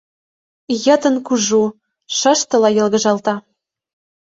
[0.85, 1.63] Йытын кужу,
[2.17, 3.35] шыштыла йылгыжалта.